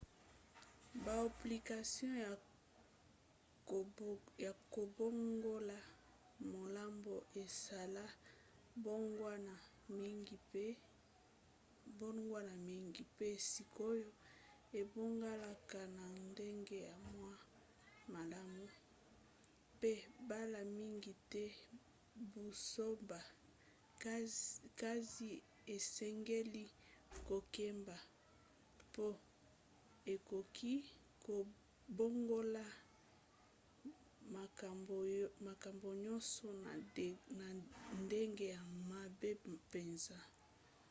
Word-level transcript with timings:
baapplication 1.05 2.13
ya 4.45 4.51
kobongola 4.73 5.77
maloba 6.51 7.15
esala 7.43 8.03
mbongwana 8.79 9.53
mingi 12.67 13.03
pe 13.19 13.27
sikoyo 13.51 14.09
ebongalaka 14.79 15.81
na 15.95 16.05
ndenge 16.29 16.77
ya 16.89 16.95
mwa 17.15 17.33
malamu 18.13 18.65
pe 19.81 19.91
mbala 20.23 20.59
mingi 20.77 21.13
te 21.31 21.45
buzoba 22.33 23.19
kasi 24.83 25.29
esengeli 25.75 26.65
kokeba 27.27 27.97
po 28.93 29.05
ekoki 30.13 30.73
kobongola 31.25 32.63
makambo 35.47 35.87
nyonso 36.03 36.45
na 37.37 37.47
ndenge 38.07 38.45
ya 38.55 38.61
mabe 38.89 39.29
mpenza 39.53 40.17